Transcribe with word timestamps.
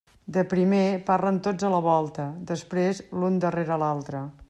De 0.35 0.43
primer 0.53 0.85
parlen 1.09 1.37
tots 1.49 1.69
a 1.69 1.71
la 1.75 1.83
volta, 1.89 2.27
després 2.55 3.07
l'un 3.21 3.41
darrere 3.47 3.83
l'altre. 3.85 4.29